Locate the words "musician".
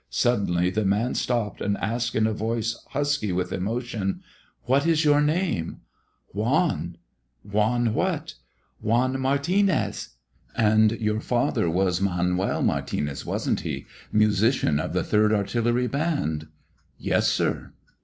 14.11-14.79